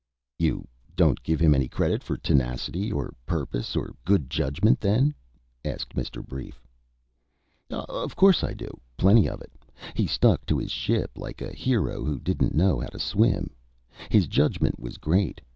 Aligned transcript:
"You 0.39 0.67
don't 0.95 1.21
give 1.21 1.39
him 1.39 1.53
any 1.53 1.67
credit 1.67 2.01
for 2.01 2.17
tenacity 2.17 2.91
of 2.91 3.13
purpose 3.27 3.75
or 3.75 3.93
good 4.03 4.31
judgment, 4.31 4.79
then?" 4.81 5.13
asked 5.63 5.93
Mr. 5.93 6.25
Brief. 6.25 6.59
"Of 7.69 8.15
course 8.15 8.43
I 8.43 8.53
do. 8.55 8.79
Plenty 8.97 9.29
of 9.29 9.43
it. 9.43 9.51
He 9.93 10.07
stuck 10.07 10.43
to 10.47 10.57
his 10.57 10.71
ship 10.71 11.11
like 11.19 11.39
a 11.39 11.53
hero 11.53 12.03
who 12.03 12.17
didn't 12.17 12.55
know 12.55 12.79
how 12.79 12.87
to 12.87 12.99
swim. 12.99 13.51
His 14.09 14.25
judgment 14.25 14.79
was 14.79 14.97
great. 14.97 15.39